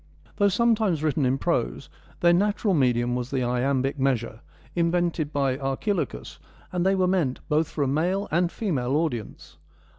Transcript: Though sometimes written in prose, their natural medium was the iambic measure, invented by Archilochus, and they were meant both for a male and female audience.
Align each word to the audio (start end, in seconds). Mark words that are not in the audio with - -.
Though 0.37 0.47
sometimes 0.47 1.03
written 1.03 1.27
in 1.27 1.37
prose, 1.37 1.87
their 2.21 2.33
natural 2.33 2.73
medium 2.73 3.13
was 3.13 3.29
the 3.29 3.43
iambic 3.43 3.99
measure, 3.99 4.41
invented 4.75 5.31
by 5.31 5.59
Archilochus, 5.59 6.39
and 6.71 6.83
they 6.83 6.95
were 6.95 7.05
meant 7.05 7.39
both 7.49 7.69
for 7.69 7.83
a 7.83 7.87
male 7.87 8.27
and 8.31 8.51
female 8.51 8.95
audience. 8.95 9.57